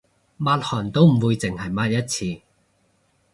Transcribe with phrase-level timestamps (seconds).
[0.37, 2.41] 抹汗都唔會淨係抹一次